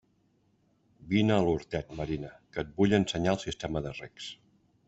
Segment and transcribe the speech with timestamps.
[1.11, 4.35] Vine a l'hortet, Marina, que et vull ensenyar el sistema de recs.